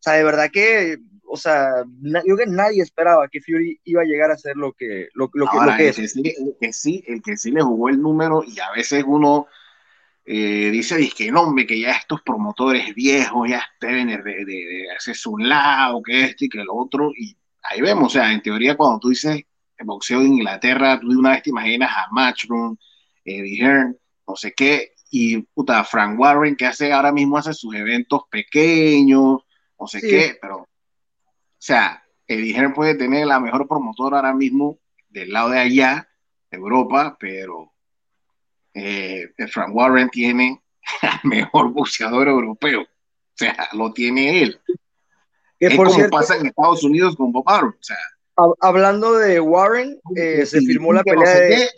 sea, 0.00 0.14
de 0.14 0.24
verdad 0.24 0.50
que, 0.52 0.98
o 1.26 1.36
sea, 1.36 1.84
yo 2.02 2.20
creo 2.22 2.36
que 2.36 2.46
nadie 2.46 2.82
esperaba 2.82 3.28
que 3.28 3.40
Fury 3.40 3.80
iba 3.84 4.02
a 4.02 4.06
llegar 4.06 4.30
a 4.30 4.38
ser 4.38 4.56
lo 4.56 4.72
que, 4.72 5.08
lo, 5.14 5.30
lo 5.32 5.46
que, 5.46 5.56
lo 5.58 5.76
que 5.76 5.88
es. 5.88 5.98
el 5.98 6.56
que 6.60 6.72
sí, 6.72 7.04
el 7.06 7.22
que 7.22 7.36
sí 7.36 7.50
le 7.50 7.62
jugó 7.62 7.88
el 7.88 8.00
número 8.00 8.42
y 8.46 8.60
a 8.60 8.70
veces 8.72 9.04
uno 9.06 9.46
eh, 10.26 10.70
dice 10.70 11.10
que 11.14 11.30
no, 11.30 11.42
hombre, 11.42 11.66
que 11.66 11.78
ya 11.78 11.92
estos 11.92 12.22
promotores 12.22 12.94
viejos 12.94 13.48
ya 13.48 13.62
deben 13.80 14.08
de, 14.08 14.16
de, 14.22 14.86
hacerse 14.96 15.28
un 15.28 15.46
lado, 15.48 16.02
que 16.02 16.24
este 16.24 16.46
y 16.46 16.48
que 16.48 16.60
el 16.60 16.68
otro, 16.70 17.10
y 17.14 17.36
ahí 17.64 17.80
vemos, 17.80 18.06
o 18.06 18.10
sea, 18.10 18.32
en 18.32 18.42
teoría 18.42 18.76
cuando 18.76 19.00
tú 19.00 19.08
dices 19.08 19.42
el 19.76 19.86
boxeo 19.86 20.20
de 20.20 20.26
Inglaterra, 20.26 20.98
tú 21.00 21.08
de 21.10 21.16
una 21.16 21.30
vez 21.30 21.42
te 21.42 21.50
imaginas 21.50 21.90
a 21.90 22.06
Matchroom, 22.10 22.76
Eddie 23.24 23.58
Hearn, 23.60 23.98
no 24.26 24.36
sé 24.36 24.52
qué, 24.52 24.92
y 25.10 25.38
puta, 25.38 25.84
Frank 25.84 26.18
Warren 26.18 26.56
que 26.56 26.66
hace 26.66 26.92
ahora 26.92 27.12
mismo 27.12 27.38
hace 27.38 27.54
sus 27.54 27.74
eventos 27.74 28.22
pequeños, 28.30 29.42
no 29.78 29.86
sé 29.86 30.00
qué, 30.00 30.36
pero, 30.40 30.58
o 30.58 30.68
sea, 31.58 32.02
Eddie 32.26 32.54
Hearn 32.54 32.74
puede 32.74 32.94
tener 32.94 33.26
la 33.26 33.40
mejor 33.40 33.66
promotora 33.68 34.18
ahora 34.18 34.34
mismo 34.34 34.78
del 35.08 35.32
lado 35.32 35.50
de 35.50 35.60
allá, 35.60 36.08
Europa, 36.50 37.16
pero 37.18 37.72
eh, 38.72 39.32
Frank 39.48 39.74
Warren 39.74 40.08
tiene 40.10 40.62
al 41.02 41.20
mejor 41.24 41.72
boxeador 41.72 42.28
europeo. 42.28 42.82
O 42.82 43.36
sea, 43.36 43.68
lo 43.72 43.92
tiene 43.92 44.42
él. 44.42 44.60
Es 45.66 45.76
como 45.76 46.10
pasa 46.10 46.36
en 46.36 46.46
Estados 46.46 46.82
Unidos 46.84 47.16
con 47.16 47.32
Bob 47.32 47.48
Arum. 47.48 47.70
O 47.70 47.82
sea, 47.82 47.96
hablando 48.60 49.14
de 49.14 49.40
Warren, 49.40 50.00
eh, 50.16 50.44
se 50.46 50.60
firmó 50.60 50.92
la 50.92 51.02
pelea 51.02 51.34
de... 51.34 51.68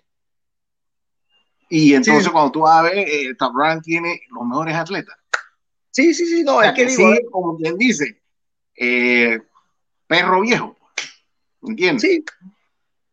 Y 1.69 1.95
entonces 1.95 2.29
cuando 2.31 2.53
tú 2.53 2.61
vas 2.61 2.79
a 2.79 2.83
ver, 2.83 2.99
eh, 2.99 3.35
Top 3.37 3.53
tiene 3.83 4.21
los 4.31 4.47
mejores 4.47 4.77
atletas. 4.77 5.17
Sí, 5.91 6.15
sí, 6.15 6.27
sí, 6.27 6.45
no, 6.45 6.63
es 6.63 6.73
que, 6.75 6.87
digo, 6.87 7.11
sí, 7.11 7.21
como 7.31 7.57
quien 7.57 7.77
dice, 7.79 8.23
eh, 8.77 9.41
perro 10.07 10.43
viejo, 10.43 10.77
¿entiendes? 11.63 12.03
Sí, 12.03 12.25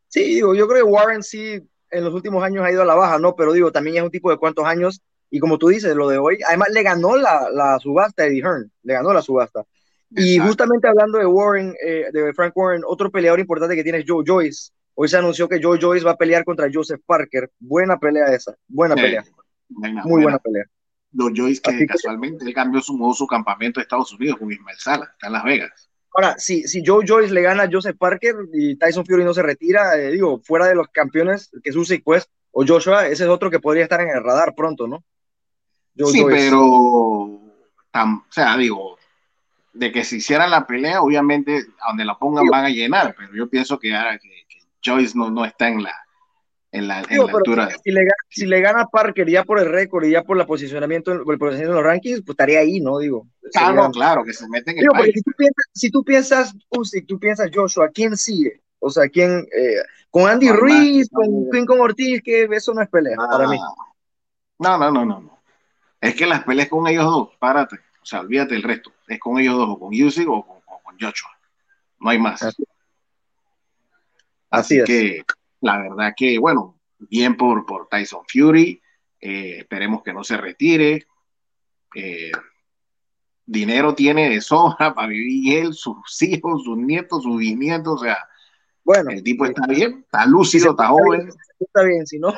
sí, 0.09 0.23
digo, 0.35 0.53
yo 0.53 0.67
creo 0.67 0.83
que 0.85 0.91
Warren 0.91 1.23
sí 1.23 1.65
en 1.89 2.03
los 2.03 2.13
últimos 2.13 2.43
años 2.43 2.65
ha 2.65 2.71
ido 2.71 2.81
a 2.81 2.85
la 2.85 2.95
baja, 2.95 3.17
¿no? 3.19 3.35
Pero 3.35 3.53
digo, 3.53 3.71
también 3.71 3.97
es 3.97 4.03
un 4.03 4.11
tipo 4.11 4.29
de 4.29 4.37
cuántos 4.37 4.65
años, 4.65 5.01
y 5.29 5.39
como 5.39 5.57
tú 5.57 5.69
dices, 5.69 5.95
lo 5.95 6.09
de 6.09 6.17
hoy, 6.17 6.39
además 6.45 6.69
le 6.71 6.83
ganó 6.83 7.15
la, 7.15 7.49
la 7.51 7.79
subasta 7.79 8.25
Eddie 8.25 8.41
Hearn, 8.41 8.71
le 8.83 8.93
ganó 8.93 9.13
la 9.13 9.21
subasta. 9.21 9.63
Y 10.15 10.37
justamente 10.39 10.87
hablando 10.87 11.17
de 11.17 11.25
Warren, 11.25 11.75
eh, 11.83 12.05
de 12.11 12.33
Frank 12.33 12.55
Warren, 12.55 12.83
otro 12.85 13.09
peleador 13.11 13.39
importante 13.39 13.75
que 13.75 13.83
tiene 13.83 13.99
es 13.99 14.05
Joe 14.07 14.23
Joyce. 14.25 14.71
Hoy 14.95 15.07
se 15.07 15.17
anunció 15.17 15.49
que 15.49 15.59
Joe 15.61 15.79
Joyce 15.81 16.05
va 16.05 16.11
a 16.11 16.17
pelear 16.17 16.43
contra 16.43 16.69
Joseph 16.71 17.01
Parker. 17.05 17.51
Buena 17.59 17.97
pelea 17.97 18.27
esa, 18.27 18.55
buena 18.67 18.95
pelea. 18.95 19.23
Muy 19.69 20.21
buena, 20.21 20.37
pelea. 20.37 20.65
Joe 21.15 21.31
Joyce 21.35 21.61
que 21.61 21.85
casualmente 21.85 22.45
él 22.45 22.53
cambió 22.53 22.81
su 22.81 22.95
modo 22.97 23.13
su 23.13 23.27
campamento 23.27 23.79
de 23.79 23.83
Estados 23.83 24.13
Unidos 24.13 24.37
con 24.37 24.51
Ismael 24.51 24.77
Sala, 24.79 25.09
está 25.13 25.27
en 25.27 25.33
Las 25.33 25.43
Vegas. 25.43 25.89
Ahora, 26.15 26.35
si, 26.37 26.67
si 26.67 26.83
Joe 26.85 27.05
Joyce 27.07 27.33
le 27.33 27.41
gana 27.41 27.63
a 27.63 27.69
Joseph 27.71 27.97
Parker 27.97 28.35
y 28.53 28.75
Tyson 28.75 29.05
Fury 29.05 29.23
no 29.23 29.33
se 29.33 29.41
retira, 29.41 29.97
eh, 29.97 30.11
digo, 30.11 30.39
fuera 30.43 30.67
de 30.67 30.75
los 30.75 30.87
campeones, 30.89 31.49
que 31.63 31.71
es 31.71 31.75
Usyk, 31.75 32.03
pues, 32.03 32.29
o 32.51 32.63
Joshua, 32.67 33.07
ese 33.07 33.23
es 33.23 33.29
otro 33.29 33.49
que 33.49 33.59
podría 33.59 33.83
estar 33.83 33.99
en 34.01 34.09
el 34.09 34.23
radar 34.23 34.53
pronto, 34.55 34.87
¿no? 34.87 35.03
sí, 36.05 36.23
pero, 36.27 36.63
o 36.63 37.51
sea, 38.29 38.57
digo, 38.57 38.97
de 39.73 39.91
que 39.91 40.03
se 40.03 40.17
hiciera 40.17 40.47
la 40.47 40.65
pelea, 40.65 41.01
obviamente, 41.01 41.65
donde 41.87 42.05
la 42.05 42.17
pongan 42.17 42.45
van 42.47 42.65
a 42.65 42.69
llenar, 42.69 43.15
pero 43.17 43.33
yo 43.33 43.49
pienso 43.49 43.79
que, 43.79 43.93
ahora 43.95 44.17
que, 44.19 44.29
Joyce 44.85 45.17
no, 45.17 45.29
no 45.31 45.45
está 45.45 45.69
en 45.69 45.81
la, 45.81 45.93
en 46.71 46.87
la, 46.87 46.99
altura. 46.99 47.69
Si, 47.83 47.91
le, 47.91 48.01
si, 48.29 48.45
le, 48.45 48.61
gana 48.61 48.85
Parker 48.87 49.29
ya 49.29 49.43
por 49.43 49.59
el 49.59 49.69
récord 49.69 50.03
y 50.05 50.11
ya 50.11 50.23
por 50.23 50.37
la 50.37 50.45
posicionamiento, 50.45 51.11
el 51.13 51.23
posicionamiento 51.23 51.71
en 51.71 51.75
los 51.75 51.83
rankings, 51.83 52.21
pues 52.21 52.33
estaría 52.33 52.59
ahí, 52.59 52.79
¿no? 52.81 52.99
Digo. 52.99 53.27
Claro, 53.51 53.89
claro, 53.91 54.23
que 54.23 54.33
se 54.33 54.47
meten 54.49 54.77
en 54.77 54.85
el 54.85 55.13
si 55.13 55.21
tú 55.21 55.31
piensas, 55.37 55.65
si 55.73 55.89
tú 55.91 56.03
piensas, 56.03 56.55
tú 57.07 57.19
piensas 57.19 57.49
Joshua, 57.53 57.89
¿quién 57.93 58.17
sigue? 58.17 58.61
O 58.79 58.89
sea, 58.89 59.07
¿quién? 59.07 59.47
Eh, 59.57 59.81
con 60.09 60.29
Andy 60.29 60.49
Ruiz, 60.51 61.09
con 61.09 61.79
Ortiz, 61.79 62.21
que 62.21 62.43
eso 62.51 62.73
no 62.73 62.81
es 62.81 62.89
pelea 62.89 63.15
para 63.15 63.47
mí. 63.47 63.57
No, 64.59 64.77
no, 64.77 64.91
no, 64.91 65.05
no. 65.05 65.39
Es 65.99 66.15
que 66.15 66.25
las 66.25 66.43
peleas 66.43 66.67
con 66.67 66.85
ellos 66.87 67.05
dos, 67.05 67.29
párate. 67.39 67.77
O 68.03 68.05
sea, 68.05 68.19
olvídate 68.19 68.53
del 68.53 68.63
resto. 68.63 68.91
Es 69.07 69.17
con 69.17 69.39
ellos 69.39 69.55
dos, 69.55 69.69
o 69.69 69.79
con 69.79 69.89
Usyk 69.89 70.29
o 70.29 70.45
con, 70.45 70.61
Joshua. 70.99 71.31
No 71.99 72.09
hay 72.09 72.19
más. 72.19 72.45
Así, 74.51 74.77
es. 74.77 74.85
que 74.85 75.23
la 75.61 75.79
verdad 75.79 76.13
que, 76.15 76.37
bueno, 76.37 76.77
bien 76.99 77.35
por, 77.35 77.65
por 77.65 77.87
Tyson 77.87 78.23
Fury. 78.31 78.79
Eh, 79.19 79.59
esperemos 79.59 80.03
que 80.03 80.13
no 80.13 80.23
se 80.23 80.37
retire. 80.37 81.07
Eh, 81.95 82.31
dinero 83.45 83.95
tiene 83.95 84.29
de 84.29 84.41
sobra 84.41 84.93
para 84.93 85.07
vivir 85.07 85.57
él, 85.59 85.73
sus 85.73 86.21
hijos, 86.21 86.63
sus 86.65 86.77
nietos, 86.77 87.23
sus 87.23 87.37
bisnietos. 87.37 88.01
O 88.01 88.03
sea, 88.03 88.17
bueno, 88.83 89.11
el 89.11 89.23
tipo 89.23 89.45
está 89.45 89.65
bien, 89.65 90.03
está 90.03 90.25
lúcido, 90.25 90.71
está 90.71 90.89
joven. 90.89 91.29
Está 91.59 91.83
bien, 91.83 92.05
si 92.05 92.19
no. 92.19 92.33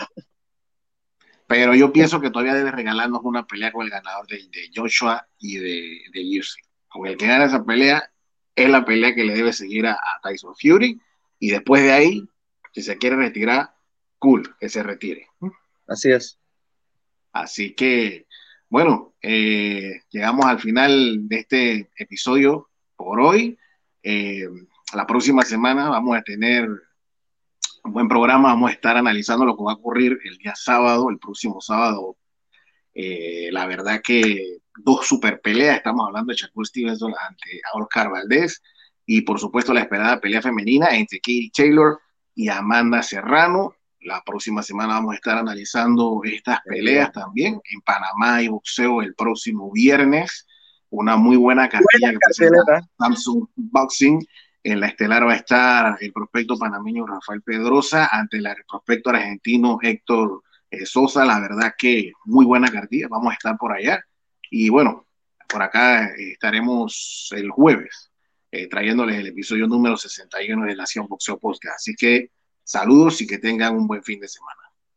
Pero 1.47 1.75
yo 1.75 1.93
pienso 1.93 2.19
que 2.19 2.31
todavía 2.31 2.55
debe 2.55 2.71
regalarnos 2.71 3.21
una 3.23 3.45
pelea 3.45 3.71
con 3.71 3.85
el 3.85 3.91
ganador 3.91 4.25
de, 4.27 4.49
Joshua 4.73 5.27
y 5.37 5.57
de, 5.57 6.01
de 6.11 6.41
Con 6.87 7.07
el 7.07 7.17
que 7.17 7.27
gana 7.27 7.45
esa 7.45 7.63
pelea 7.63 8.09
es 8.55 8.69
la 8.69 8.85
pelea 8.85 9.13
que 9.13 9.25
le 9.25 9.35
debe 9.35 9.53
seguir 9.53 9.85
a, 9.85 9.97
Tyson 10.23 10.55
Fury. 10.55 10.99
Y 11.39 11.51
después 11.51 11.83
de 11.83 11.91
ahí, 11.91 12.27
si 12.73 12.81
se 12.81 12.97
quiere 12.97 13.17
retirar, 13.17 13.75
cool, 14.17 14.55
que 14.59 14.69
se 14.69 14.81
retire. 14.81 15.27
Así 15.87 16.11
es. 16.11 16.39
Así 17.33 17.73
que, 17.73 18.25
bueno, 18.69 19.13
eh, 19.21 20.01
llegamos 20.09 20.45
al 20.45 20.59
final 20.59 21.27
de 21.27 21.39
este 21.39 21.91
episodio 21.97 22.69
por 22.95 23.19
hoy. 23.19 23.57
Eh, 24.01 24.47
la 24.93 25.05
próxima 25.05 25.43
semana 25.43 25.89
vamos 25.89 26.17
a 26.17 26.21
tener 26.21 26.69
un 27.85 27.93
buen 27.93 28.07
programa. 28.07 28.49
Vamos 28.49 28.71
a 28.71 28.73
estar 28.73 28.97
analizando 28.97 29.45
lo 29.45 29.55
que 29.55 29.63
va 29.63 29.73
a 29.73 29.75
ocurrir 29.75 30.17
el 30.25 30.37
día 30.37 30.53
sábado, 30.55 31.09
el 31.09 31.19
próximo 31.19 31.61
sábado. 31.61 32.17
Eh, 32.93 33.49
la 33.51 33.67
verdad 33.67 34.01
que 34.03 34.57
dos 34.83 35.05
super 35.07 35.39
peleas. 35.39 35.77
Estamos 35.77 36.07
hablando 36.07 36.31
de 36.31 36.37
Shakur 36.37 36.65
Stevenson 36.65 37.13
ante 37.27 37.61
Oscar 37.73 38.09
Valdés 38.09 38.61
y 39.05 39.21
por 39.21 39.39
supuesto 39.39 39.73
la 39.73 39.81
esperada 39.81 40.19
pelea 40.19 40.41
femenina 40.41 40.95
entre 40.95 41.19
Katie 41.19 41.51
Taylor 41.55 41.99
y 42.33 42.49
Amanda 42.49 43.03
Serrano. 43.03 43.75
La 44.01 44.21
próxima 44.23 44.63
semana 44.63 44.95
vamos 44.95 45.13
a 45.13 45.15
estar 45.15 45.37
analizando 45.37 46.21
estas 46.23 46.59
peleas 46.65 47.11
también 47.11 47.61
en 47.71 47.81
Panamá 47.81 48.41
y 48.41 48.47
boxeo 48.47 49.01
el 49.01 49.13
próximo 49.15 49.71
viernes. 49.71 50.47
Una 50.89 51.17
muy 51.17 51.37
buena 51.37 51.69
cartilla 51.69 52.11
que 52.11 52.17
presenta 52.19 52.87
Samsung 52.97 53.47
Boxing 53.55 54.25
en 54.65 54.79
la 54.79 54.87
estelar 54.87 55.27
va 55.27 55.33
a 55.33 55.35
estar 55.35 55.97
el 56.01 56.11
prospecto 56.11 56.57
panameño 56.57 57.05
Rafael 57.05 57.43
Pedrosa 57.43 58.09
ante 58.11 58.37
el 58.37 58.47
prospecto 58.67 59.11
argentino 59.11 59.77
Héctor 59.79 60.41
eh, 60.71 60.87
Sosa. 60.87 61.23
La 61.23 61.39
verdad 61.39 61.75
que 61.77 62.11
muy 62.25 62.45
buena 62.45 62.71
cartilla. 62.71 63.07
Vamos 63.07 63.29
a 63.31 63.35
estar 63.35 63.55
por 63.59 63.71
allá. 63.71 64.03
Y 64.49 64.69
bueno, 64.69 65.05
por 65.47 65.61
acá 65.61 66.07
eh, 66.07 66.31
estaremos 66.31 67.29
el 67.35 67.51
jueves 67.51 68.11
eh, 68.51 68.67
trayéndoles 68.67 69.19
el 69.19 69.27
episodio 69.27 69.67
número 69.67 69.97
61 69.97 70.65
de 70.65 70.75
Nación 70.75 71.05
Boxeo 71.07 71.37
Podcast. 71.37 71.75
Así 71.75 71.93
que 71.95 72.31
saludos 72.63 73.21
y 73.21 73.27
que 73.27 73.37
tengan 73.37 73.75
un 73.75 73.85
buen 73.85 74.01
fin 74.01 74.19
de 74.19 74.27
semana. 74.27 74.64